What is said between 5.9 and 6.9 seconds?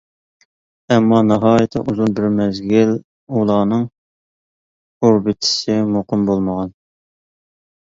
مۇقىم بولمىغان.